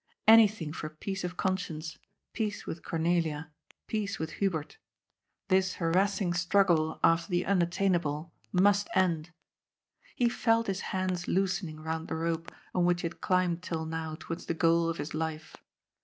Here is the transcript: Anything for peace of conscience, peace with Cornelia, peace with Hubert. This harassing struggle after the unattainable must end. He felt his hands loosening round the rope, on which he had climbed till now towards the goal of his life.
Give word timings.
Anything 0.27 0.73
for 0.73 0.89
peace 0.89 1.23
of 1.23 1.37
conscience, 1.37 1.99
peace 2.33 2.65
with 2.65 2.81
Cornelia, 2.83 3.51
peace 3.85 4.17
with 4.17 4.31
Hubert. 4.31 4.79
This 5.47 5.75
harassing 5.75 6.33
struggle 6.33 6.99
after 7.03 7.29
the 7.29 7.45
unattainable 7.45 8.33
must 8.51 8.87
end. 8.95 9.31
He 10.15 10.27
felt 10.27 10.65
his 10.65 10.81
hands 10.89 11.27
loosening 11.27 11.79
round 11.81 12.07
the 12.07 12.15
rope, 12.15 12.51
on 12.73 12.83
which 12.83 13.01
he 13.01 13.05
had 13.05 13.21
climbed 13.21 13.61
till 13.61 13.85
now 13.85 14.15
towards 14.19 14.47
the 14.47 14.55
goal 14.55 14.89
of 14.89 14.97
his 14.97 15.13
life. 15.13 15.55